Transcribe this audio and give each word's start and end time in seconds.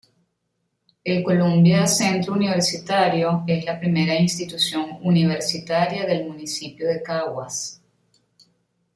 El 1.03 1.21
Columbia 1.23 1.85
Centro 1.85 2.33
Universitario 2.33 3.43
es 3.45 3.63
la 3.65 3.77
primera 3.79 4.15
Institución 4.19 4.97
Universitaria 5.03 6.07
del 6.07 6.27
municipio 6.27 6.87
de 6.87 7.03
Caguas. 7.03 7.79